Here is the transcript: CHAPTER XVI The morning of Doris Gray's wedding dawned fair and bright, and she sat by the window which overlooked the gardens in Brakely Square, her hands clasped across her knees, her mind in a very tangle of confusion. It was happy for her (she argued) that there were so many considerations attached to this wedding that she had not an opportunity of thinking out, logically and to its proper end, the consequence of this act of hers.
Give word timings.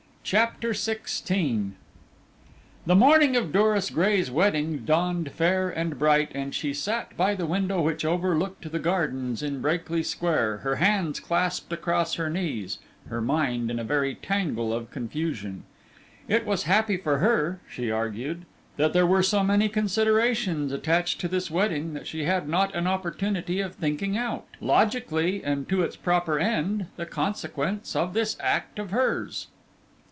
CHAPTER 0.23 0.69
XVI 0.69 1.71
The 2.85 2.95
morning 2.95 3.35
of 3.35 3.51
Doris 3.51 3.89
Gray's 3.89 4.29
wedding 4.31 4.85
dawned 4.85 5.31
fair 5.31 5.69
and 5.69 5.99
bright, 5.99 6.31
and 6.33 6.55
she 6.55 6.73
sat 6.73 7.17
by 7.17 7.35
the 7.35 7.47
window 7.47 7.81
which 7.81 8.05
overlooked 8.05 8.71
the 8.71 8.79
gardens 8.79 9.43
in 9.43 9.61
Brakely 9.61 10.03
Square, 10.05 10.57
her 10.59 10.75
hands 10.75 11.19
clasped 11.19 11.73
across 11.73 12.13
her 12.13 12.29
knees, 12.29 12.77
her 13.09 13.19
mind 13.19 13.69
in 13.69 13.77
a 13.77 13.83
very 13.83 14.15
tangle 14.15 14.71
of 14.73 14.89
confusion. 14.91 15.63
It 16.29 16.45
was 16.45 16.63
happy 16.63 16.95
for 16.95 17.17
her 17.17 17.59
(she 17.69 17.89
argued) 17.91 18.45
that 18.77 18.93
there 18.93 19.07
were 19.07 19.23
so 19.23 19.43
many 19.43 19.67
considerations 19.67 20.71
attached 20.71 21.19
to 21.21 21.27
this 21.27 21.49
wedding 21.51 21.93
that 21.95 22.07
she 22.07 22.23
had 22.23 22.47
not 22.47 22.73
an 22.73 22.87
opportunity 22.87 23.59
of 23.59 23.75
thinking 23.75 24.17
out, 24.17 24.45
logically 24.61 25.43
and 25.43 25.67
to 25.67 25.81
its 25.81 25.97
proper 25.97 26.39
end, 26.39 26.85
the 26.95 27.07
consequence 27.07 27.97
of 27.97 28.13
this 28.13 28.37
act 28.39 28.79
of 28.79 28.91
hers. 28.91 29.47